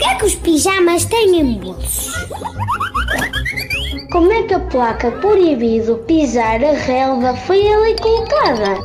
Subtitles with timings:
[0.00, 2.14] Porquê é que os pijamas têm bolsos?
[4.10, 8.82] Como é que a placa proibido pisar a relva foi ali colocada?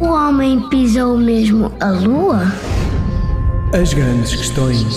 [0.00, 2.40] O homem pisou mesmo a lua?
[3.78, 4.96] As grandes questões.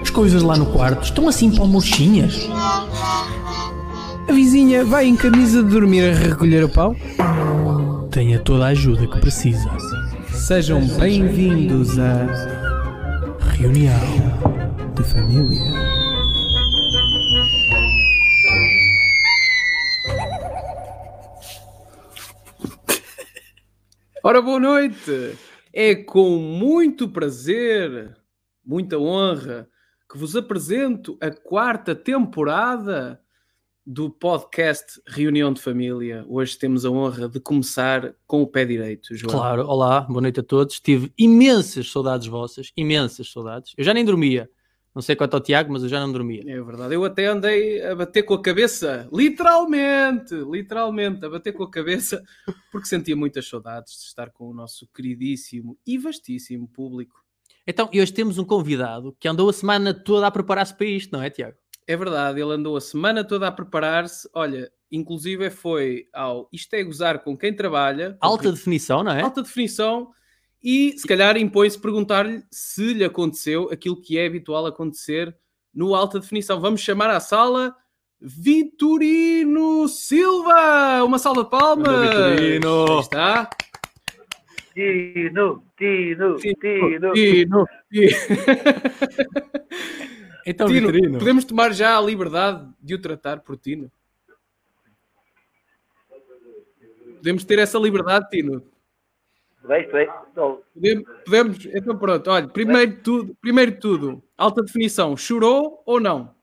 [0.00, 2.48] As coisas lá no quarto estão assim palmochinhas.
[4.28, 6.94] A vizinha vai em camisa de dormir a recolher o pau?
[8.12, 9.68] Tenha toda a ajuda que precisa.
[10.32, 12.68] Sejam bem-vindos à
[13.58, 14.27] reunião
[14.98, 15.60] de família.
[24.24, 25.38] Ora, boa noite!
[25.72, 28.16] É com muito prazer,
[28.66, 29.68] muita honra,
[30.10, 33.20] que vos apresento a quarta temporada
[33.86, 36.24] do podcast Reunião de Família.
[36.28, 39.32] Hoje temos a honra de começar com o pé direito, João.
[39.32, 40.80] Claro, olá, boa noite a todos.
[40.80, 43.74] Tive imensas saudades vossas, imensas saudades.
[43.78, 44.50] Eu já nem dormia.
[44.98, 46.42] Não sei quanto ao Tiago, mas eu já não dormia.
[46.44, 51.62] É verdade, eu até andei a bater com a cabeça, literalmente, literalmente, a bater com
[51.62, 52.20] a cabeça,
[52.72, 57.22] porque sentia muitas saudades de estar com o nosso queridíssimo e vastíssimo público.
[57.64, 61.12] Então, e hoje temos um convidado que andou a semana toda a preparar-se para isto,
[61.12, 61.56] não é, Tiago?
[61.86, 64.28] É verdade, ele andou a semana toda a preparar-se.
[64.34, 68.18] Olha, inclusive foi ao Isto é Gozar com quem trabalha.
[68.20, 69.22] Alta definição, não é?
[69.22, 70.10] Alta definição.
[70.62, 75.36] E se calhar impõe-se perguntar-lhe se lhe aconteceu aquilo que é habitual acontecer
[75.72, 76.60] no alta definição.
[76.60, 77.76] Vamos chamar à sala
[78.20, 81.04] Vitorino Silva!
[81.04, 81.88] Uma salva de palmas!
[81.88, 82.92] Vitorino!
[82.92, 83.50] Aí está.
[84.74, 87.12] Tino, Tino, Tino.
[87.12, 87.66] Tino.
[90.50, 91.18] Então, Tino, Vitorino.
[91.18, 93.92] podemos tomar já a liberdade de o tratar por Tino?
[97.16, 98.62] Podemos ter essa liberdade, Tino?
[99.62, 106.34] Podemos, então pronto, olha, primeiro de tudo, primeiro de tudo, alta definição, chorou ou não?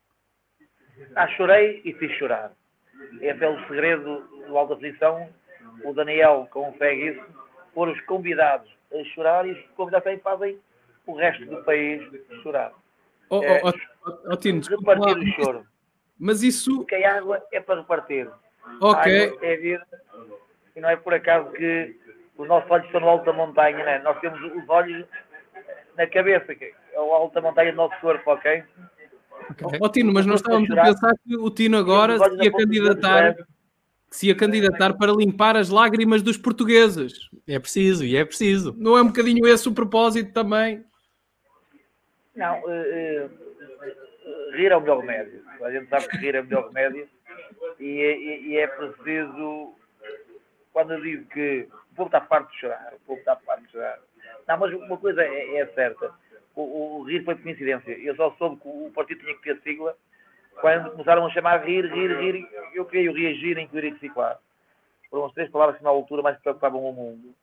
[1.14, 2.52] Ah, chorei e fiz chorar.
[3.20, 5.28] É o segredo do Alta Posição.
[5.82, 7.24] O Daniel consegue isso.
[7.72, 10.58] Pôr os convidados a chorar e os convidados também fazem
[11.06, 12.02] o resto do país
[12.42, 12.72] chorar.
[13.30, 13.72] Oh, É, oh,
[14.06, 15.66] oh, oh, Tino, Repartir o choro.
[16.18, 18.30] mas isso, Porque a água é para repartir.
[18.80, 19.86] Ok, é vida.
[20.74, 21.96] E não é por acaso que
[22.38, 23.98] os nossos olhos estão no alto da montanha, né?
[24.00, 25.06] Nós temos os olhos
[25.96, 28.62] na cabeça, que é o alto da montanha do nosso corpo, ok?
[29.80, 33.46] oh, Tino, mas nós estávamos a pensar que o Tino agora se ia candidatar, dedos,
[34.10, 37.30] se ia candidatar para limpar as lágrimas dos portugueses.
[37.48, 38.74] É preciso, e é preciso.
[38.78, 40.84] Não é um bocadinho esse o propósito também?
[42.34, 43.28] Não, eh,
[43.82, 45.42] eh, rir é o melhor remédio.
[45.62, 47.08] A gente sabe que rir é o melhor remédio.
[47.80, 49.74] E, e- e é preciso,
[50.72, 53.98] quando eu digo que povo está farto de chorar, o povo está farto de chorar.
[54.46, 56.12] Não, mas uma coisa é, é certa.
[56.54, 57.92] O, o- rir foi coincidência.
[57.98, 59.96] Eu só soube que o partido tinha que ter sigla
[60.60, 62.48] quando começaram a chamar rir, rir, rir.
[62.74, 64.38] Eu queria o reagir, incluir e reciclar.
[65.10, 67.34] Foram as três palavras que na altura mais preocupavam o mundo.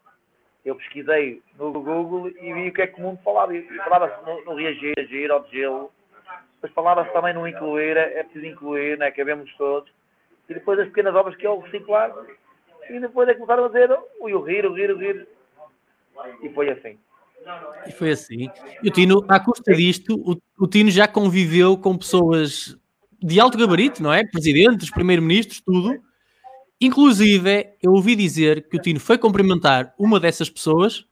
[0.65, 3.55] Eu pesquisei no Google e vi o que é que o mundo falava.
[3.55, 5.91] E falava-se no, no reagir, agir, ao gelo.
[6.55, 9.11] Depois falava-se também no incluir, é é preciso incluir, né?
[9.11, 9.91] cabemos todos.
[10.49, 12.11] E depois as pequenas obras que é o reciclar.
[12.89, 13.89] E depois é que começaram a dizer
[14.19, 15.27] ui, o rir, o rir, o rir.
[16.41, 16.97] E foi assim.
[17.87, 18.49] E foi assim.
[18.81, 22.77] E o Tino, à custa disto, o, o Tino já conviveu com pessoas
[23.21, 24.25] de alto gabarito, não é?
[24.25, 25.99] Presidentes, primeiro-ministros, tudo.
[26.79, 31.05] Inclusive, eu ouvi dizer que o Tino foi cumprimentar uma dessas pessoas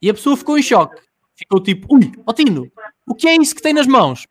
[0.00, 1.00] e a pessoa ficou em choque.
[1.34, 2.70] Ficou tipo, ui, ó Tino,
[3.06, 4.26] o que é isso que tem nas mãos?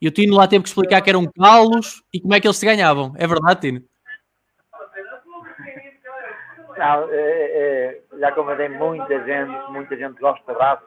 [0.00, 2.56] E o Tino lá teve que explicar que eram calos e como é que eles
[2.56, 3.12] se ganhavam.
[3.16, 3.84] É verdade, Tino?
[6.76, 10.82] Não, é, é, já convidei muita gente, muita gente gosta de abraço,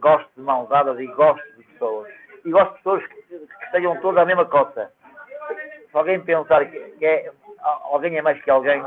[0.00, 2.12] gosto de mãos dadas e gosto de pessoas.
[2.44, 4.92] E gosto de pessoas que, que estejam todas à mesma cota.
[5.90, 7.30] Se alguém pensar que é,
[7.84, 8.82] alguém é mais que alguém,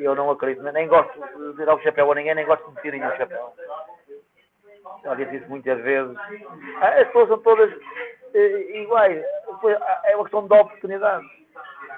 [0.00, 0.62] eu não acredito.
[0.72, 1.12] Nem gosto
[1.54, 3.52] de dar o chapéu a ninguém, nem gosto de meter nenhum chapéu.
[5.04, 6.16] Já disse isso muitas vezes.
[6.80, 7.72] Ah, As pessoas são todas
[8.34, 9.24] eh, iguais.
[9.60, 11.24] Foi- É uma questão de oportunidade.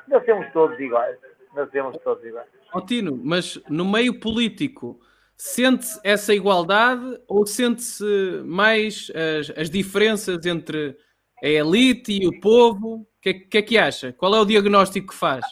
[0.08, 1.18] Nós temos todos iguais.
[1.58, 2.46] Nós temos todos iguais.
[2.72, 5.00] Ó Tino, mas no meio político
[5.36, 8.04] sente-se essa igualdade ou sente-se
[8.44, 9.10] mais
[9.40, 10.96] as, as diferenças entre
[11.42, 12.94] a elite e o povo?
[12.98, 14.12] O que, é- que é que acha?
[14.12, 15.44] Qual é o diagnóstico que faz?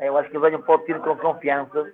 [0.00, 1.92] Eu acho que venham para o tiro com confiança,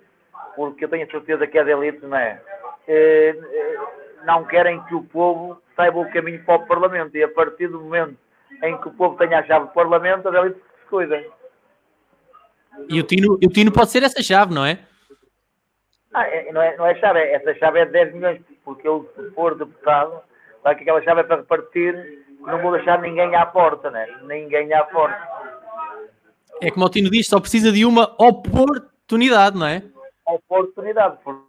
[0.55, 2.41] porque eu tenho a certeza que as elites, não é?
[2.87, 3.77] Eh, eh,
[4.25, 7.15] Não querem que o povo saiba o caminho para o Parlamento.
[7.15, 8.17] E a partir do momento
[8.63, 11.29] em que o povo tenha a chave do Parlamento, as elites que se cuidem.
[12.89, 14.79] E o Tino, o Tino pode ser essa chave, não é?
[16.13, 19.11] Ah, é- não, é, não é chave, essa chave é de 10 milhões, porque eu,
[19.15, 20.21] se for deputado,
[20.61, 24.05] sabe que aquela chave é para repartir não vou deixar ninguém à porta, né?
[24.23, 25.17] Ninguém à porta.
[26.61, 29.81] É como o Tino diz, só precisa de uma oportunidade, não é?
[30.25, 31.17] Oportunidade.
[31.23, 31.47] Por-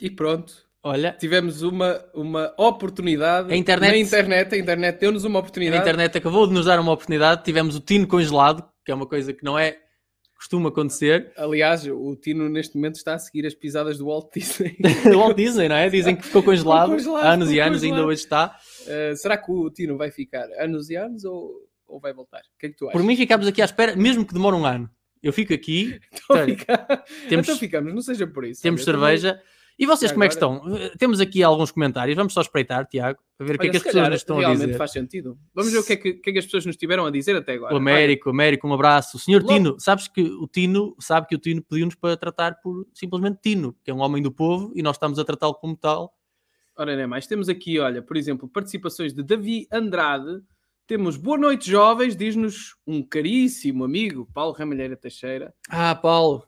[0.00, 0.69] E pronto.
[0.82, 4.54] Olha, Tivemos uma, uma oportunidade A internet- na internet.
[4.54, 5.82] A internet deu-nos uma a oportunidade.
[5.82, 7.44] internet acabou de nos dar uma oportunidade.
[7.44, 9.76] Tivemos o Tino congelado, que é uma coisa que não é
[10.34, 11.32] costuma acontecer.
[11.36, 14.74] Aliás, o Tino neste momento está a seguir as pisadas do Walt Disney.
[15.14, 15.90] Walt Disney, não é?
[15.90, 18.08] Dizem que ficou congelado, congelado, anos e anos, ainda congelado.
[18.08, 18.56] hoje está.
[18.86, 22.38] Uh, será que o Tino vai ficar anos e anos ou, ou vai voltar?
[22.40, 22.98] O que é que tu achas?
[22.98, 24.88] Por mim, ficámos aqui à espera, mesmo que demore um ano.
[25.22, 28.62] Eu fico aqui, Então, fica- temos- então ficamos, não seja por isso.
[28.62, 29.42] temos Olha, também- cerveja.
[29.80, 30.76] E vocês Já como é que agora- estão?
[30.76, 32.14] Eh, Temos aqui alguns comentários.
[32.14, 34.40] Vamos só espreitar, Tiago, a ver o que é que as pessoas nos estão a
[34.40, 34.76] realmente dizer.
[34.78, 35.38] faz sentido.
[35.54, 37.34] Vamos ver o que, é que, que é que as pessoas nos tiveram a dizer
[37.34, 37.72] até agora.
[37.72, 39.16] O Américo, o Américo, um abraço.
[39.16, 42.60] O senhor Logo- Tino, sabes que o Tino, sabe que o Tino pediu-nos para tratar
[42.60, 45.74] por simplesmente Tino, que é um homem do povo e nós estamos a tratá-lo como
[45.74, 46.14] tal.
[46.76, 47.26] Ora, nem mais.
[47.26, 50.42] Temos aqui, olha, por exemplo, participações de Davi Andrade.
[50.86, 55.54] Temos Boa Noite Jovens, diz-nos um caríssimo amigo, Paulo Ramalheira Teixeira.
[55.70, 56.44] Ah, Paulo,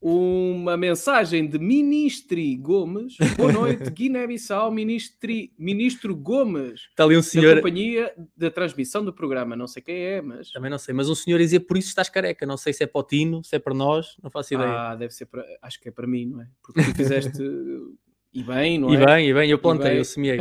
[0.00, 3.16] Uma mensagem de Ministri Gomes.
[3.36, 9.12] Boa noite, Guiné-Bissau, Ministri, Ministro Gomes, está ali um da senhor, companhia da transmissão do
[9.12, 9.56] programa.
[9.56, 10.52] Não sei quem é, mas...
[10.52, 12.46] também não sei, mas um senhor a dizer por isso estás careca.
[12.46, 14.70] Não sei se é para o Tino, se é para nós, não faço ideia.
[14.70, 15.44] Ah, deve ser para...
[15.60, 16.48] Acho que é para mim, não é?
[16.62, 17.42] Porque tu fizeste...
[18.30, 19.06] E bem, não e é?
[19.06, 19.98] bem, e bem, eu plantei, bem.
[19.98, 20.38] eu semeei.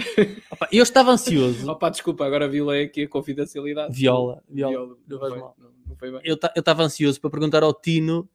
[0.52, 1.66] Opa, eu estava ansioso.
[1.72, 3.96] Opa, desculpa, agora violei aqui a confidencialidade.
[3.96, 4.72] Viola, viola.
[4.72, 5.56] Viola, não não, foi, mal.
[5.58, 6.22] não, não foi bem.
[6.26, 8.30] Eu estava ansioso para perguntar ao Tino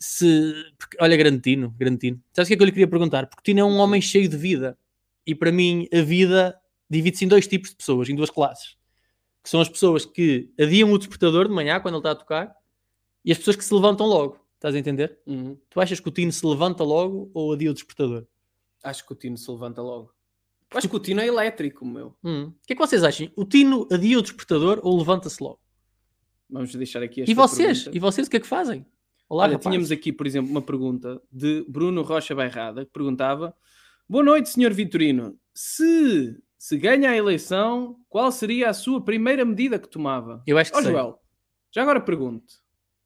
[0.00, 0.54] se.
[0.78, 2.22] porque, olha, grande Tino, grande Tino.
[2.32, 3.26] Sabes o que é que eu lhe queria perguntar?
[3.26, 4.76] Porque o Tino é um homem cheio de vida.
[5.26, 6.58] E para mim, a vida
[6.88, 8.76] divide-se em dois tipos de pessoas, em duas classes.
[9.42, 12.54] Que são as pessoas que adiam o despertador de manhã, quando ele está a tocar,
[13.24, 14.38] e as pessoas que se levantam logo.
[14.54, 15.18] Estás a entender?
[15.26, 15.56] Uhum.
[15.70, 18.26] Tu achas que o Tino se levanta logo ou adia o despertador?
[18.82, 20.12] Acho que o Tino se levanta logo.
[20.74, 22.14] Acho que o Tino é elétrico, meu.
[22.22, 22.44] Hum.
[22.44, 23.30] O que é que vocês acham?
[23.36, 25.60] O Tino adia o despertador ou levanta-se logo?
[26.48, 27.78] Vamos deixar aqui esta E vocês?
[27.78, 27.96] pergunta.
[27.96, 28.84] E vocês o que é que fazem?
[29.30, 33.54] Olá, Olha, tínhamos aqui, por exemplo, uma pergunta de Bruno Rocha Bairrada, que perguntava
[34.08, 35.38] Boa noite, senhor Vitorino.
[35.54, 40.42] Se, se ganha a eleição, qual seria a sua primeira medida que tomava?
[40.44, 40.90] Eu acho que Ó sei.
[40.90, 41.20] Joel,
[41.70, 42.54] já agora pergunto.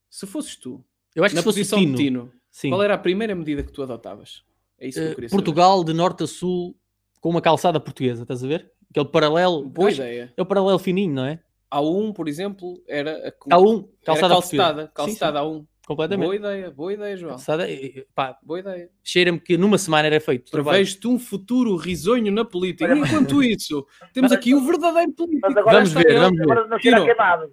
[0.08, 0.82] Se fosses tu,
[1.14, 2.70] Eu acho que na o posição Tino, de Tino, sim.
[2.70, 4.42] qual era a primeira medida que tu adotavas?
[4.78, 5.42] É isso que eu Eh, queria saber.
[5.42, 6.74] Portugal de norte a sul
[7.20, 8.72] com uma calçada portuguesa, estás a ver?
[8.88, 9.68] Aquele paralelo.
[9.68, 10.32] Boa acho- ideia.
[10.34, 11.38] É o paralelo fininho, não é?
[11.70, 14.88] A1, por exemplo, era a Há um, Era calçada calçada, portuguesa.
[14.94, 15.66] calçada Sim, A1.
[15.86, 16.26] Completamente.
[16.26, 17.36] Boa ideia, boa ideia, João.
[17.68, 18.88] Eh, eh, pá, Boa ideia.
[19.02, 20.50] cheira-me que numa semana era feito.
[20.50, 22.84] Prevejo-te um futuro risonho na política.
[22.84, 25.40] Olha, mas- Enquanto isso, temos aqui o verdadeiro político.
[25.48, 26.42] Mas agora Vamos está ver, vamos ver.
[26.44, 27.52] Agora não cheira queimado.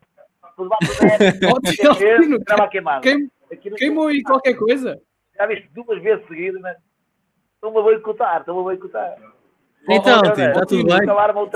[3.77, 5.01] Queimou aí qualquer coisa.
[5.37, 6.75] Já viste duas vezes seguidas, né?
[7.55, 9.17] Estão-me a boicotar, estão-me a boicotar.
[9.89, 10.99] Então, está tudo bem?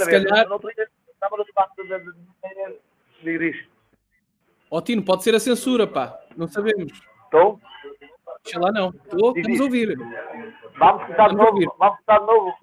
[0.03, 0.23] Se vez.
[0.23, 0.47] calhar-
[1.13, 1.97] Estava no debate da-
[4.69, 6.17] Ó Tino, pode ser a censura, pá.
[6.35, 6.91] Não sabemos.
[7.25, 7.59] Estou?
[8.43, 8.89] Deixa lá não.
[8.89, 9.97] Estou, estamos a ouvir.
[10.77, 11.75] Vamos começar de novo.
[11.79, 12.53] Vamos começar de novo.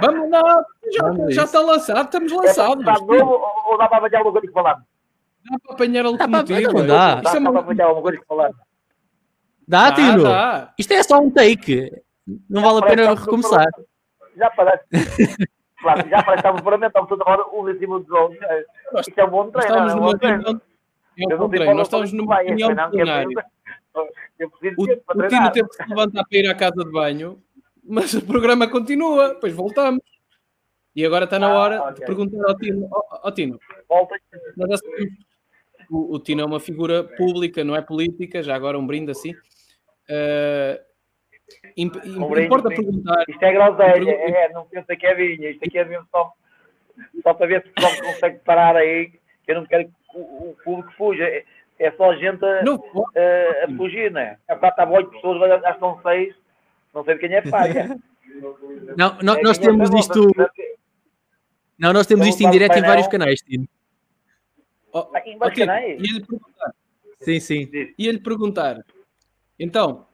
[0.00, 0.64] Vamos lá.
[0.96, 2.74] Já, Vamos a já está lançado, estamos É para lançados.
[2.84, 4.74] começar de novo ou, ou dá para apanhar alguma coisa que falar?
[5.50, 6.72] Dá para apanhar a locomotiva.
[6.72, 7.14] não dá.
[7.16, 7.52] Dá, Isto é dá uma...
[7.52, 8.50] para apanhar alguma coisa que falar?
[9.68, 10.22] Dá, Dá, Tino?
[10.22, 10.72] dá.
[10.78, 11.92] Isto é só um take.
[12.48, 13.66] Não vale a pena recomeçar.
[14.36, 14.84] Já parece.
[15.80, 18.42] Claro, já parece que estamos estamos toda hora um em cima dos outros.
[18.42, 18.64] É,
[18.98, 20.42] Isto é um bom treino, estamos é um numa bom treino.
[20.42, 20.60] reunião.
[21.18, 22.52] É qual Nós é estamos numa vai, é
[24.38, 27.42] Eu preciso O, Tino teve que se levantar para ir à casa de banho,
[27.82, 30.00] mas o programa continua, depois voltamos.
[30.94, 31.94] E agora está na Ah, hora ok.
[31.94, 32.88] de perguntar ao Tino.
[32.90, 33.58] Ó, Tino,
[35.90, 39.34] o, o Tino é uma figura pública, não é política, já agora um brinde assim.
[40.08, 40.80] Eh,
[41.76, 42.84] imp- Um brinde, importa brinde.
[42.84, 43.24] perguntar.
[43.28, 45.50] Isto é groselha, é, é, não pensa que é vinha.
[45.50, 46.32] Isto aqui é mesmo só,
[47.22, 49.10] só para ver se o pessoal consegue parar aí.
[49.44, 51.24] que Eu não quero que o, público fuja.
[51.24, 51.44] É,
[51.78, 54.38] é só gente a, Não, a, a fugir, não é?
[54.48, 56.34] A bocado estavam oito pessoas, mas já estão seis.
[56.94, 57.98] Não sei de quem é paga.
[58.96, 60.32] Não, nó- É nós é temos famoso, isto.
[61.78, 63.10] Não, nós temos isto em direto em vários não.
[63.12, 63.68] canais, Tino.
[64.92, 66.00] Ó, Aqui em vários Tino, canais?
[66.00, 66.74] ia-lhe perguntar.
[67.20, 67.70] Sim, sim.
[67.98, 68.84] Ia-lhe perguntar.
[69.58, 70.06] Então,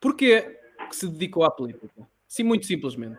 [0.00, 2.06] porquê que se dedicou à política?
[2.26, 3.18] Sim, muito simplesmente.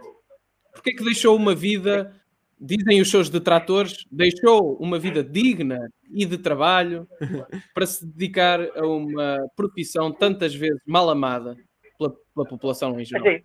[0.73, 2.15] Porquê que deixou uma vida,
[2.59, 5.77] dizem os seus detratores, deixou uma vida digna
[6.11, 7.07] e de trabalho
[7.73, 11.55] para se dedicar a uma profissão tantas vezes mal amada
[11.97, 13.27] pela, pela população em geral?
[13.27, 13.43] Assim,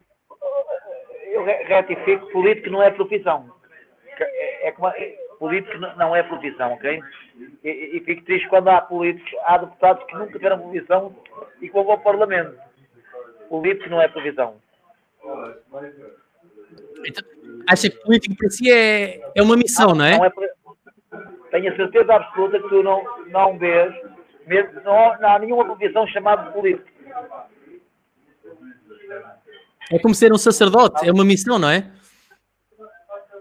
[1.31, 3.53] eu retifico, político não é profissão.
[4.19, 7.03] É, é como, é- político não é profissão, ok?
[7.65, 11.17] E, e- e fico triste quando há políticos, há deputados que nunca tiveram profissão
[11.61, 12.57] e que vão ao Parlamento.
[13.49, 14.61] Político não é profissão.
[17.05, 17.25] Então,
[17.69, 20.17] acha que político para si é, é uma missão, não é?
[20.19, 20.53] Não é para-
[21.51, 23.93] Tenho a certeza absoluta que tu não, não vês,
[24.47, 26.89] mesmo, não, não há nenhuma profissão chamada de político.
[29.91, 31.91] É como ser um sacerdote, é uma missão, não é?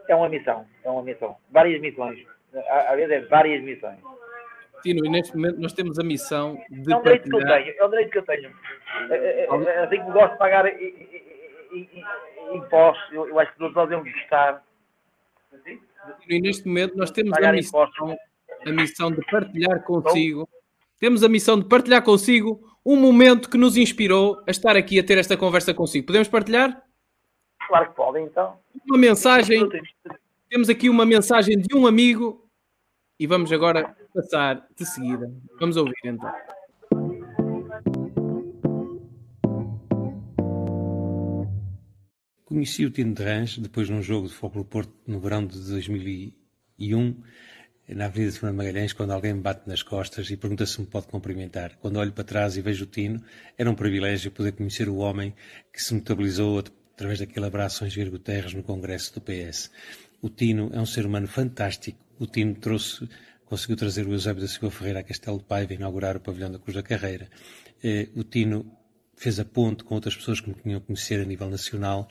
[0.10, 1.38] É uma missão, é uma missão.
[1.50, 2.20] Várias missões.
[2.90, 3.98] Às vezes é várias missões.
[4.84, 7.63] Tino, e neste momento nós temos a missão de É um direito que eu partilhar.
[7.63, 8.51] tenho, é um direito que eu tenho.
[9.10, 10.66] É, é, é, Assim como gosto de pagar
[12.54, 14.12] impostos, eu, eu acho que todos nós devemos.
[14.13, 14.62] Tino,
[16.28, 18.16] e neste momento nós temos a missão, impostos.
[18.66, 20.50] a missão de partilhar consigo.
[21.00, 25.04] Temos a missão de partilhar consigo um momento que nos inspirou a estar aqui a
[25.04, 26.08] ter esta conversa consigo.
[26.08, 26.82] Podemos partilhar?
[27.68, 28.60] Claro que podem, então.
[28.88, 29.68] Uma mensagem
[30.51, 32.46] Temos aqui uma mensagem de um amigo
[33.18, 35.32] e vamos agora passar de seguida.
[35.58, 36.30] Vamos ouvir então.
[42.51, 47.15] Conheci o Tino de Rãs depois num jogo de Foco Porto no verão de 2001,
[47.88, 50.86] na Avenida de Fernando Magalhães, quando alguém me bate nas costas e pergunta se me
[50.86, 51.77] pode cumprimentar.
[51.79, 53.24] Quando olho para trás e vejo o Tino,
[53.58, 55.34] era um privilégio poder conhecer o homem
[55.72, 56.62] que se notabilizou
[56.93, 59.72] através daquele abraço em Jair Guterres no Congresso do PS.
[60.22, 62.03] O Tino é um ser humano fantástico.
[62.20, 63.08] O Tino trouxe,
[63.46, 66.51] conseguiu trazer o Eusébio da Silva Ferreira a Castelo de Paiva e inaugurar o pavilhão
[66.51, 67.29] da Cruz da Carreira.
[67.81, 68.77] Eh, O Tino
[69.15, 72.10] fez a ponte com outras pessoas que me tinham a conhecer a nível nacional.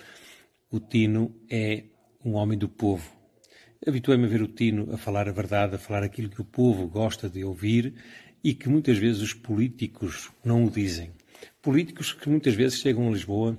[0.73, 1.83] O Tino é
[2.25, 3.11] um homem do povo.
[3.85, 6.87] Habituei-me a ver o Tino a falar a verdade, a falar aquilo que o povo
[6.87, 7.93] gosta de ouvir
[8.45, 11.11] e que muitas vezes os políticos não o dizem.
[11.61, 13.59] Políticos que muitas vezes chegam a Lisboa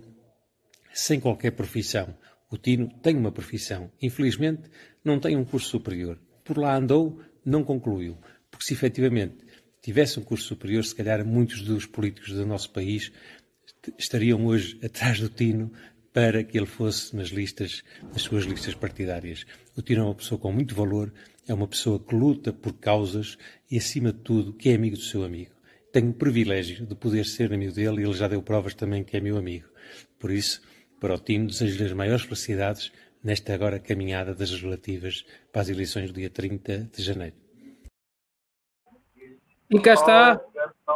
[0.93, 2.15] sem qualquer profissão.
[2.49, 3.91] O Tino tem uma profissão.
[4.01, 4.69] Infelizmente,
[5.03, 6.17] não tem um curso superior.
[6.45, 8.17] Por lá andou, não concluiu.
[8.49, 9.35] Porque se efetivamente
[9.81, 13.11] tivesse um curso superior, se calhar muitos dos políticos do nosso país
[13.97, 15.71] estariam hoje atrás do Tino
[16.13, 19.45] para que ele fosse nas listas, nas suas listas partidárias.
[19.75, 21.13] O Tino é uma pessoa com muito valor,
[21.47, 23.37] é uma pessoa que luta por causas
[23.69, 25.51] e, acima de tudo, que é amigo do seu amigo.
[25.91, 29.17] Tenho o privilégio de poder ser amigo dele e ele já deu provas também que
[29.17, 29.67] é meu amigo.
[30.19, 30.61] Por isso,
[30.99, 32.91] para o Tino, desejo-lhe as maiores felicidades
[33.23, 37.35] nesta agora caminhada das legislativas para as eleições do dia 30 de janeiro.
[39.69, 40.41] E cá está,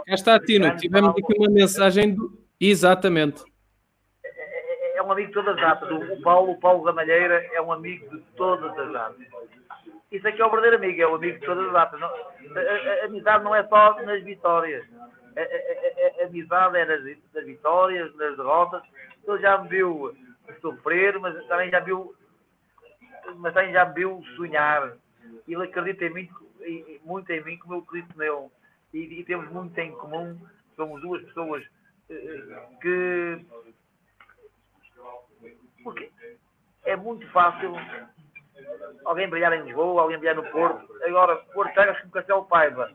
[0.06, 0.76] cá está, Tino.
[0.76, 2.46] Tivemos aqui uma mensagem do...
[2.60, 3.44] Exatamente.
[5.06, 5.92] É um amigo de todas as datas.
[5.92, 9.28] O Paulo, o Paulo Ramalheira é um amigo de todas as datas.
[10.12, 12.00] Isso aqui é o verdadeiro amigo, é o amigo de todas as datas.
[12.00, 14.84] Não- a, a- a amizade não é só nas vitórias.
[15.38, 18.82] A, a- amizade é nas, nas vitórias, nas derrotas.
[19.28, 20.12] Ele já me viu
[20.62, 22.16] sofrer, mas também já viu,
[23.36, 24.94] mas também já viu sonhar.
[25.48, 26.30] Ele acredita em mim,
[27.04, 28.48] muito em mim, como eu acredito nele.
[28.92, 30.40] E, e temos muito em comum.
[30.76, 31.64] Somos duas pessoas
[32.10, 33.40] eh, que
[35.84, 36.12] porque
[36.86, 37.74] é muito fácil
[39.06, 40.88] alguém brilhar em Lisboa, alguém brilhar no Porto.
[41.04, 42.92] Agora, pôr terras como Castelo Paiva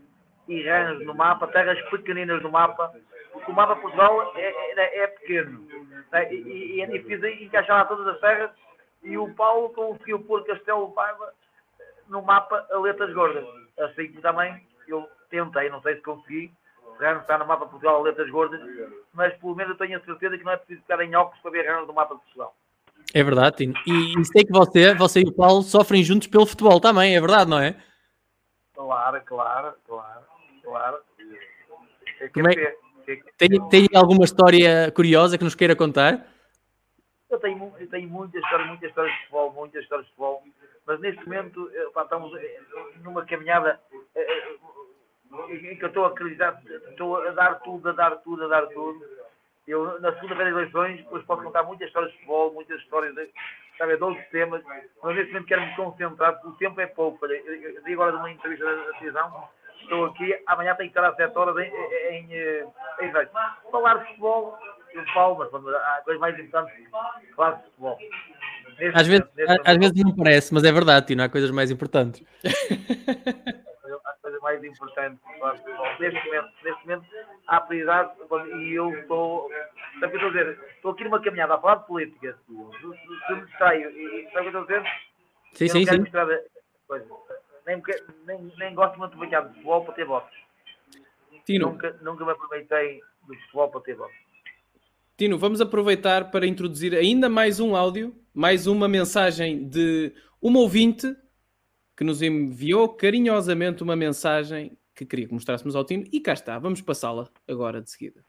[0.49, 2.93] e Rãs no mapa, terras pequeninas no mapa,
[3.33, 4.49] porque o mapa Portugal é,
[4.81, 5.61] é- é pequeno.
[6.13, 6.33] né?
[6.33, 8.51] E- e é difícil encaixar lá todas as terras.
[9.03, 11.33] E o Paulo conseguiu pôr Castelo Paiva
[12.09, 13.47] no mapa a letras gordas.
[13.79, 16.53] Assim que também eu tentei, não sei se consegui.
[17.01, 18.61] Rãs está no mapa de Portugal a letras gordas,
[19.13, 21.51] mas pelo menos eu tenho a certeza que não é preciso ficar em óculos para
[21.51, 22.55] ver Rãs no mapa de Portugal.
[23.13, 23.75] É verdade, Tino.
[23.87, 27.21] E, e sei que você, você e o Paulo sofrem juntos pelo futebol também, é
[27.21, 27.75] verdade, não é?
[28.75, 30.21] Claro, claro, claro,
[30.63, 30.99] claro.
[32.21, 32.77] É que Como é- é-
[33.37, 36.27] Tem, tem alguma história curiosa que nos queira contar?
[37.29, 40.43] Eu tenho, eu tenho muitas histórias, muitas histórias de futebol, muitas histórias de futebol,
[40.87, 42.61] mas neste momento eh, pá, estamos eh,
[43.03, 43.81] numa caminhada
[44.15, 44.50] eh,
[45.51, 48.67] em que eu estou a acreditar, estou a dar tudo, a dar tudo, a dar
[48.67, 49.01] tudo.
[49.67, 53.31] Eu, na segunda-feira das eleições, depois posso contar muitas histórias de futebol, muitas histórias de,
[53.79, 54.63] sabe, de outros temas,
[55.03, 57.25] mas neste momento quero-me concentrar, porque o tempo é pouco.
[57.27, 59.49] Eu, eu, eu agora de uma entrevista da, televisão,
[59.81, 62.67] estou aqui, amanhã tenho que estar às 7 horas em, em, em, eh,
[63.03, 63.71] em.
[63.71, 64.59] Falar de futebol,
[64.93, 66.75] eu falo, mas quando há coisas mais importantes,
[67.37, 67.99] falar de futebol.
[68.77, 71.29] Neste Às vezes, momento, neste às momento, vezes não parece, mas é verdade, Tino, há
[71.29, 72.25] coisas mais importantes.
[74.43, 75.87] mais importante de futebol.
[75.99, 77.07] Neste momento, neste momento
[77.47, 78.13] há prioridade
[78.59, 79.51] e eu estou.
[80.01, 80.65] Sabe o que estou a dizer?
[80.77, 82.39] Estou aqui numa caminhada a falar de política.
[82.47, 84.93] Se, me distraio, e sabe o que eu estou a dizer?
[85.53, 86.05] Sim, Eu sim, sim.
[87.67, 87.83] Nem,
[88.27, 90.37] nem, nem gosto muito de brincar de futebol para ter votos.
[91.45, 94.17] Tino, Nunca, nunca me aproveitei do futebol para ter votos.
[95.17, 101.15] Tino, vamos aproveitar para introduzir ainda mais um áudio, mais uma mensagem de uma ouvinte
[102.01, 106.59] que nos enviou carinhosamente uma mensagem que queria que mostrássemos ao Tino e cá está,
[106.59, 108.25] vamos passá-la agora de seguida.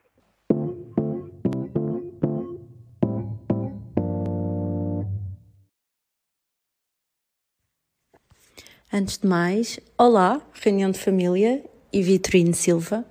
[8.92, 11.64] Antes de mais, olá, reunião de família
[11.94, 13.06] e Vitorino Silva.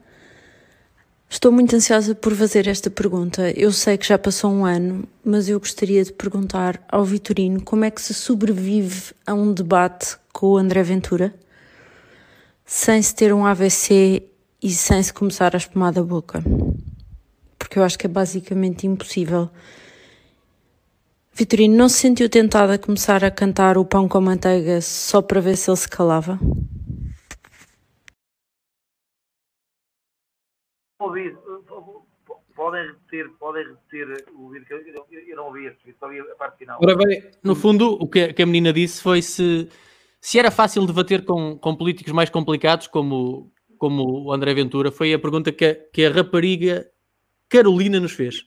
[1.32, 3.52] Estou muito ansiosa por fazer esta pergunta.
[3.52, 7.84] Eu sei que já passou um ano, mas eu gostaria de perguntar ao Vitorino como
[7.84, 11.32] é que se sobrevive a um debate com o André Ventura
[12.66, 14.24] sem se ter um AVC
[14.60, 16.42] e sem se começar a espumar da boca.
[17.56, 19.48] Porque eu acho que é basicamente impossível.
[21.32, 25.40] Vitorino, não se sentiu tentada a começar a cantar o pão com manteiga só para
[25.40, 26.40] ver se ele se calava?
[31.00, 31.34] Ouvi,
[32.54, 36.06] podem repetir, podem repetir o vídeo que eu, eu, eu não ouvi esse vídeo, só
[36.06, 36.78] ouvi a parte final.
[36.82, 39.66] Ora bem, no fundo, o que a, menina disse foi se,
[40.20, 45.14] se era fácil debater com, com políticos mais complicados, como, como o André Ventura, foi
[45.14, 46.86] a pergunta que a, que a rapariga
[47.48, 48.44] Carolina nos fez.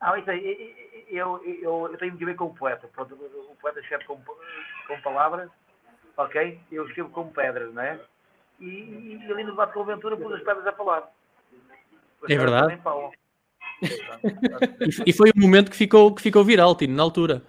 [0.00, 0.74] Ah, isso aí,
[1.08, 2.88] eu, eu, eu tenho muito a ver com o poeta.
[2.88, 5.48] Pronto, o poeta escreve com, com palavras,
[6.16, 6.58] ok?
[6.72, 8.00] Eu escrevo com pedras, não é?
[8.58, 11.08] E, e, ali no debate com a Ventura pus as pedras a falar.
[12.28, 12.80] É verdade.
[15.06, 17.42] e, foi um momento que ficou, que ficou viral, Tino, na altura.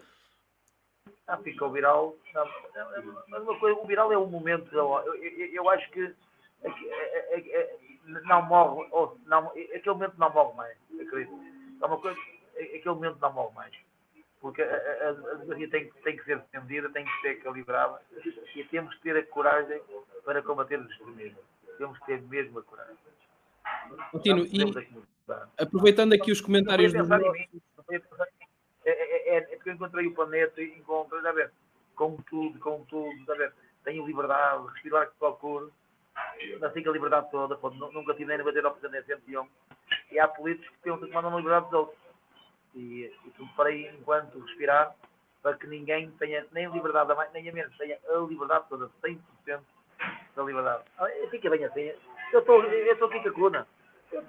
[1.27, 2.15] Ah, ficou viral.
[3.27, 4.73] mas uma coisa, o viral é um momento.
[4.73, 6.13] Eu, eu, eu acho que
[6.63, 7.77] é, é, é,
[8.25, 11.39] não morre, ou, não, aquele momento não morre mais, acredito.
[11.81, 12.19] É uma coisa,
[12.55, 13.73] aquele momento não morre mais.
[14.39, 17.99] Porque a, a, a democracia tem, tem que ser defendida, tem que ser calibrada
[18.55, 19.81] e temos que ter a coragem
[20.23, 21.39] para combater o extremismo.
[21.77, 22.95] Temos que ter mesmo a coragem.
[24.11, 24.45] Continuo.
[24.45, 24.97] E
[25.57, 26.99] aproveitando aqui os comentários do.
[28.85, 31.51] É, é, é, é, porque eu encontrei o planeta e encontro, a ver,
[31.95, 33.51] com tudo, com tudo, a ver,
[33.83, 35.73] tenho liberdade, respirar que procuro,
[36.61, 39.45] assim que a liberdade toda, pô, nunca tive nem 99% nem 101,
[40.11, 41.99] e há políticos que pensam que mandam a liberdade dos outros.
[42.75, 44.95] E, e tudo para aí, enquanto respirar,
[45.41, 48.89] para que ninguém tenha nem liberdade a mais, nem a menos, tenha a liberdade toda,
[49.03, 49.59] 100%
[50.35, 50.83] da liberdade.
[50.97, 51.91] Ah, fica bem assim.
[52.31, 53.67] Eu estou eu estou aqui com a coluna.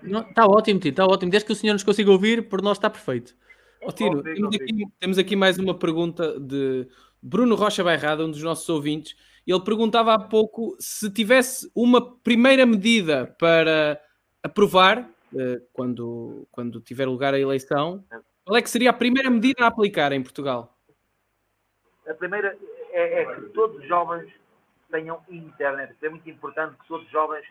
[0.03, 1.31] Está ótimo, Tito, está ótimo.
[1.31, 3.35] Desde que o senhor nos consiga ouvir, por nós está perfeito.
[3.83, 6.89] Oh, Tino, temos, aqui, temos aqui mais uma pergunta de
[7.23, 9.17] Bruno Rocha Bairrada, um dos nossos ouvintes.
[9.47, 14.01] Ele perguntava há pouco se tivesse uma primeira medida para
[14.43, 18.05] aprovar, eh, quando, quando tiver lugar a eleição,
[18.45, 20.77] qual é que seria a primeira medida a aplicar em Portugal?
[22.09, 22.57] A primeira
[22.93, 24.31] é, é que todos os jovens
[24.91, 25.95] tenham internet.
[26.03, 27.45] É muito importante que todos os jovens,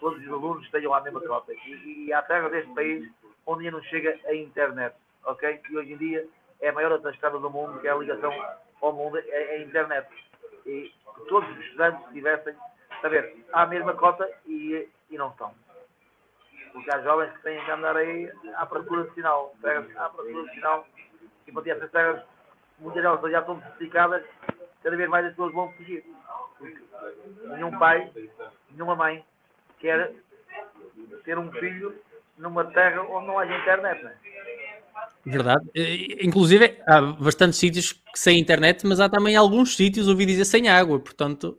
[0.00, 1.52] todos os alunos tenham a mesma cota.
[1.52, 3.08] E, e há terra deste país
[3.46, 4.96] onde ainda não chega a internet.
[5.24, 5.60] Ok?
[5.68, 6.26] E hoje em dia
[6.60, 8.32] é a maior estrada do mundo, que é a ligação
[8.80, 10.08] ao mundo, é, é a internet.
[10.66, 12.54] E que todos os estudantes tivessem,
[13.02, 15.54] saber, há a mesma cota e, e não estão.
[16.72, 19.54] Porque há jovens que têm que andar aí à procura de sinal.
[19.96, 20.86] À procura de sinal.
[21.46, 22.22] E para ter essas terras,
[22.78, 24.24] muitas delas já estão certificadas,
[24.82, 26.04] cada vez mais as pessoas vão fugir.
[26.58, 26.78] Porque
[27.48, 28.10] nenhum pai,
[28.70, 29.24] nenhuma mãe
[29.80, 30.12] quer
[31.24, 31.94] ter um filho
[32.38, 34.14] numa terra onde não haja internet, não é?
[35.24, 35.70] Verdade.
[36.22, 40.98] Inclusive, há bastantes sítios sem internet, mas há também alguns sítios, ouvi dizer, sem água.
[40.98, 41.58] Portanto,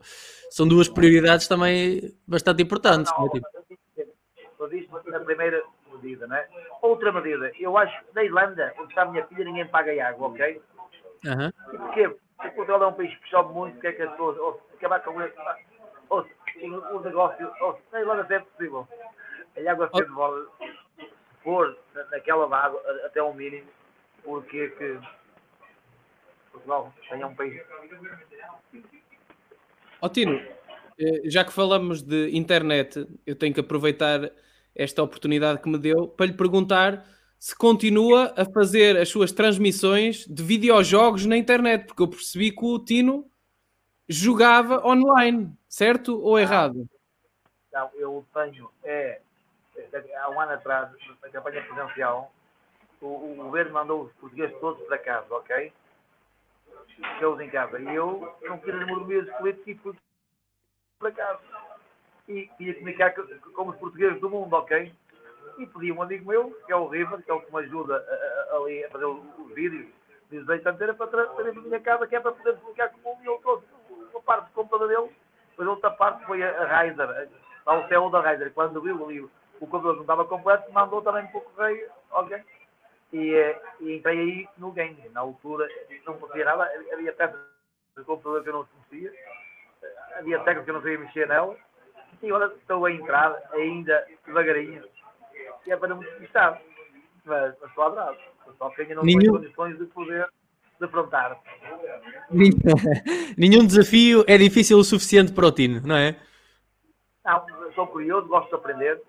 [0.50, 3.12] são duas prioridades também bastante importantes.
[3.18, 5.62] Não, não, eu na primeira
[5.94, 6.46] medida, né?
[6.82, 10.30] Outra medida, eu acho que na Irlanda, onde está a minha filha, ninguém paga água,
[10.30, 10.62] ok?
[11.26, 11.52] Uhum.
[11.74, 12.10] E porquê?
[12.38, 15.00] Porque Portugal é um país que chove muito, que é que as pessoas, ou acabar
[15.02, 15.14] com
[16.10, 16.26] ou,
[16.62, 18.88] o, o negócio, ou, na Irlanda é possível.
[19.58, 20.50] A água ser de volta,
[21.44, 21.78] pôr
[22.12, 23.68] naquela água até ao mínimo,
[24.24, 25.00] porque é que
[26.52, 27.62] Portugal é um país.
[30.02, 30.42] Ó Tino,
[31.00, 34.32] eh, já que falamos de internet, eu tenho que aproveitar
[34.76, 37.06] esta oportunidade que me deu para lhe perguntar
[37.38, 42.64] se continua a fazer as suas transmissões de videojogos na internet, porque eu percebi que
[42.64, 43.26] o Tino
[44.12, 46.86] jogava online, certo ou errado?
[47.72, 49.22] Não, eu tenho, é,
[50.22, 50.92] há um ano atrás,
[51.24, 52.32] na campanha presidencial,
[53.02, 55.74] o, o governo mandou os portugueses todos para casa, ok?
[56.88, 57.80] Ficou em casa.
[57.80, 59.96] E eu não queria mordomia dos políticos e fui
[61.00, 61.40] para casa
[62.28, 64.94] e ia comunicar com os portugueses do mundo, ok?
[65.58, 67.96] E pedi um amigo meu, que é o River, que é o que me ajuda
[67.96, 69.88] a, a, a, a fazer os vídeos,
[70.30, 73.16] diz Santeira para trazer para a minha casa, que é para poder comunicar com o
[73.16, 73.24] mundo.
[73.24, 73.66] E eu trouxe
[74.22, 75.12] parte do computador dele,
[75.58, 77.30] a outra parte foi a, a Riser,
[77.66, 78.54] o CEO da Riser.
[78.54, 82.44] Quando viu ali o, o computador não estava completo, mandou também para o correio, ok?
[83.14, 84.98] E, eh, e entrei aí no game.
[85.10, 85.68] Na altura
[86.06, 87.40] não nada, havia peças
[87.98, 89.14] de computador que eu não conhecia,
[90.18, 91.58] havia técnicas que eu não sabia mexer nela
[92.22, 94.84] e agora estou a entrar ainda devagarinho.
[95.66, 96.62] E é para não me despistar.
[97.26, 98.18] Mas, mas estou a bravo.
[98.58, 99.20] Só que ainda não Nenhum...
[99.20, 100.30] tenho condições de poder
[100.82, 101.40] defrontar.
[103.38, 106.16] Nenhum desafio é difícil o suficiente para o Tino, não é?
[107.26, 109.02] Não, sou curioso, gosto de aprender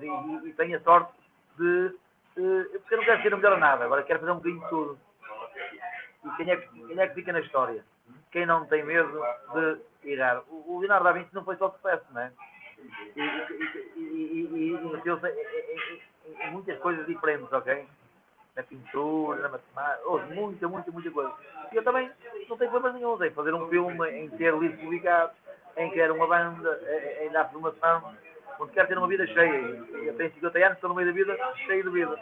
[0.00, 1.12] e, e- e tenho a sorte
[1.58, 1.88] de.
[2.36, 4.62] de- porque eu não quero ser o melhor a nada, agora quero fazer um bocadinho
[4.62, 4.98] de tudo.
[6.24, 7.84] E quem é, que, quem é que fica na história?
[8.32, 9.22] Quem não tem medo
[10.02, 10.42] de errar?
[10.50, 12.32] O, o Leonardo da Vinci não foi só sucesso, não é?
[13.16, 17.86] E, e, e, e, e meteu-se em, em- em- em muitas coisas diferentes, ok?
[18.56, 21.32] Na pintura, na matemática, oh, muita, muita, muita coisa.
[21.72, 22.08] E eu também
[22.48, 25.36] não tenho problemas nenhum em fazer um filme, em ter livros publicados,
[25.76, 26.80] em criar uma banda,
[27.20, 28.14] em, em dar formação,
[28.60, 29.84] onde quero ter uma vida cheia.
[30.02, 31.36] E Eu tenho 50 anos, estou no meio da vida,
[31.66, 32.18] cheio de vida.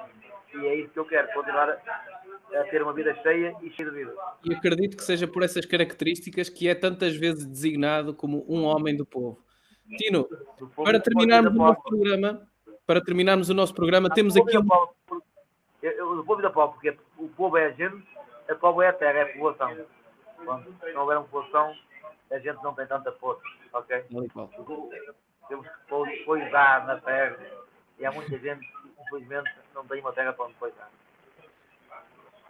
[0.54, 3.90] E é isso que eu quero, continuar a, a ter uma vida cheia e cheia
[3.90, 4.14] de vida.
[4.44, 8.96] E acredito que seja por essas características que é tantas vezes designado como um homem
[8.96, 9.38] do povo.
[9.96, 10.26] Tino,
[10.76, 12.48] para terminarmos o nosso programa,
[12.86, 15.31] para terminarmos o nosso programa, temos do povo aqui um...
[15.82, 18.06] eu- eu- Do povo e da povo, porque o povo é a gente,
[18.48, 19.74] a povo é a terra, é a população.
[19.74, 21.74] Se não houver uma população,
[22.30, 23.42] a gente não tem tanta força,
[23.72, 24.04] ok?
[25.48, 27.36] Temos que poisar na terra
[27.98, 30.90] e há muita gente que, infelizmente, não tem uma terra para onde poisar.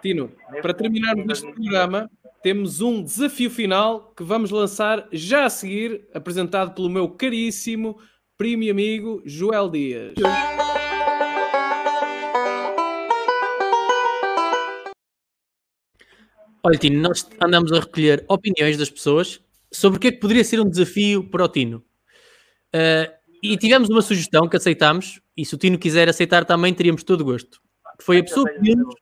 [0.01, 2.11] Tino, para terminarmos este programa,
[2.43, 8.01] temos um desafio final que vamos lançar já a seguir, apresentado pelo meu caríssimo
[8.37, 10.15] primo e amigo Joel Dias.
[16.65, 20.45] Olha, Tino, nós andamos a recolher opiniões das pessoas sobre o que é que poderia
[20.45, 21.85] ser um desafio para o Tino.
[22.73, 27.03] Ah, e tivemos uma sugestão que aceitámos, e se o Tino quiser aceitar também teríamos
[27.03, 27.61] todo o gosto.
[28.01, 28.95] Foi a pessoa pediu-nos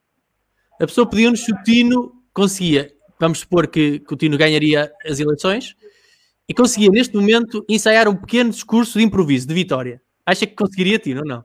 [0.80, 5.20] a pessoa pediu-nos se o Tino conseguia, vamos supor que, que o Tino ganharia as
[5.20, 5.76] eleições,
[6.48, 10.00] e conseguia neste momento ensaiar um pequeno discurso de improviso, de vitória.
[10.24, 11.44] Acha que conseguiria, Tino, ou não?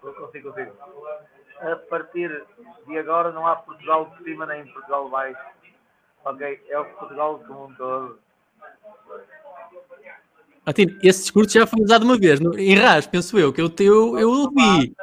[0.00, 0.72] Consigo, consigo.
[1.60, 2.30] A partir
[2.90, 5.40] de agora não há Portugal de cima nem Portugal de baixo.
[6.24, 6.62] Ok?
[6.68, 8.18] É o Portugal como um todo.
[10.66, 13.60] Ah, Tino, esse discurso já foi usado uma vez, no, em RAS, penso eu, que
[13.62, 14.94] eu, eu, eu ouvi.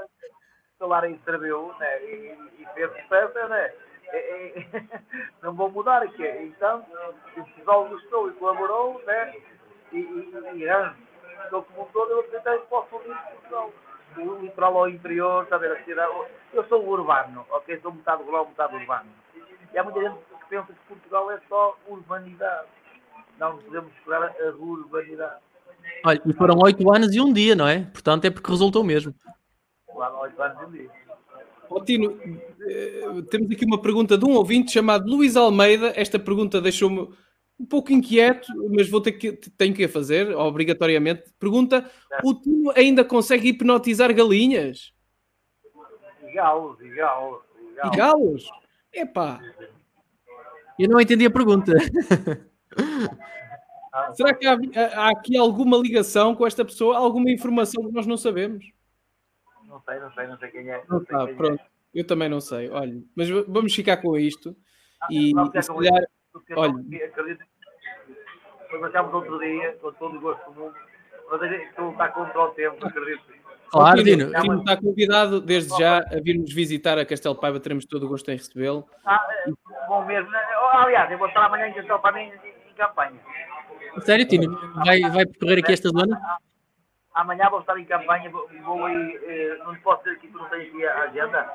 [0.78, 2.04] Falar em serviu, né?
[2.04, 3.74] E, e fez sucesso, né?
[4.14, 4.90] E- e-
[5.42, 6.28] não vou mudar aqui.
[6.28, 6.86] Então,
[7.36, 9.36] o Portugal gostou e colaborou, né?
[9.92, 13.74] E, e, e e estou como um todo, eu acredito que posso ouvir Portugal.
[14.20, 16.12] O litoral ao interior, está a ver a cidade.
[16.54, 17.80] Eu sou urbano, ok?
[17.82, 19.10] Sou metade rural, metade urbano.
[19.74, 22.68] E há muita gente que pensa que Portugal é só urbanidade.
[23.40, 25.42] Não podemos esperar a urbanidade.
[26.06, 27.84] Olha, e foram oito anos e um dia, não é?
[27.86, 29.14] Portanto, é porque resultou mesmo.
[29.96, 30.90] Lá no 8 anos e um dia.
[31.70, 32.20] Ó, Tino,
[32.62, 35.92] eh, temos aqui uma pergunta de um ouvinte chamado Luís Almeida.
[35.96, 37.10] Esta pergunta deixou-me
[37.60, 41.24] um pouco inquieto, mas vou ter que, tenho que a fazer, obrigatoriamente.
[41.40, 41.90] Pergunta:
[42.24, 44.94] o Tino ainda consegue hipnotizar galinhas
[46.24, 47.42] E galos, e galos,
[47.84, 48.50] e e galos.
[48.94, 49.40] Epá,
[50.78, 51.74] Eu não entendi a pergunta.
[54.14, 54.58] será que há,
[54.96, 56.98] há aqui alguma ligação com esta pessoa?
[56.98, 58.72] Alguma informação que nós não sabemos?
[59.66, 60.84] Não sei, não sei, não sei quem é.
[60.88, 61.38] Não sei tá, quem é.
[61.38, 61.64] pronto.
[61.94, 62.70] Eu também não sei.
[62.70, 64.56] Olha, mas vamos ficar com isto.
[65.10, 66.74] E, Vamos e ficar se calhar, porque eu olha.
[66.74, 67.44] não- acredito
[68.70, 70.76] que marcámos outro dia, com todo o gosto do mundo,
[71.32, 73.24] mas a lutar contra o tempo, acredito.
[73.70, 74.42] Claro, Tino, Tino.
[74.42, 77.60] Tino está convidado desde já a vir-nos visitar a Castelo Paiva.
[77.60, 78.88] Teremos todo o gosto em recebê-lo.
[79.06, 79.52] Ah, é,
[79.88, 80.30] bom mesmo.
[80.32, 82.32] Oh, Aliás, eu vou estar amanhã em Castelo mim
[82.70, 83.20] em campanha.
[84.00, 84.58] Sério, Tino?
[84.86, 86.18] Vai, vai percorrer aqui esta zona?
[87.14, 90.46] Amanhã vou estar em campanha, vou, vou aí, eh, não posso dizer aqui que não
[90.50, 91.50] tenho aqui a agenda,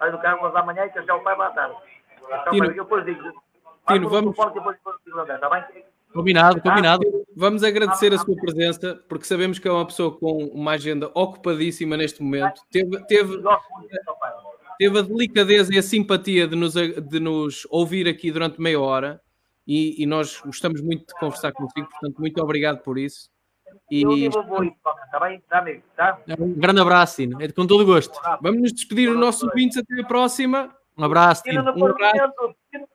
[0.00, 1.76] vai do carro, mas amanhã em Castelo Paiva à tarde.
[2.28, 2.58] Castelo Tino.
[2.66, 3.42] Paiva, eu depois digo.
[3.94, 4.36] Tino, vamos-
[5.30, 5.84] é, está bem?
[6.12, 7.02] Combinado, combinado.
[7.36, 11.96] Vamos agradecer a sua presença, porque sabemos que é uma pessoa com uma agenda ocupadíssima
[11.96, 12.62] neste momento.
[12.70, 13.36] Teve, teve,
[14.78, 19.20] teve a delicadeza e a simpatia de nos, de nos ouvir aqui durante meia hora
[19.66, 23.28] e, e nós gostamos muito de conversar consigo, portanto, muito obrigado por isso.
[23.90, 24.04] E?
[25.94, 26.18] Tá?
[26.40, 27.40] Um grande abraço, Tino.
[27.42, 28.18] É com todo o gosto.
[28.40, 29.76] vamos nos despedir dos nossos ouvintes.
[29.78, 30.74] Até a próxima.
[30.96, 31.76] Um abraço, Tino Tino.
[31.76, 32.54] no Um abraço.
[32.70, 32.88] Tino.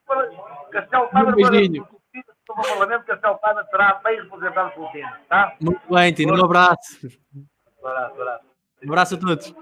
[0.70, 1.86] Castelo Paiva Um beijinho.
[2.48, 5.56] no Parlamento, Castelo Paiva será bem representado pelo Tino, tá?
[5.60, 6.34] Muito bem, Tino.
[6.34, 7.06] Um abraço.
[7.82, 8.44] Um abraço, um abraço.
[8.84, 9.54] Um abraço a todos.